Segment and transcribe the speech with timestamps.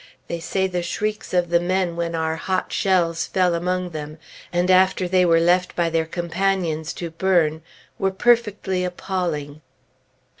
[0.27, 4.17] They say the shrieks of the men when our hot shells fell among them,
[4.51, 7.61] and after they were left by their companions to burn,
[7.99, 9.61] were perfectly appalling.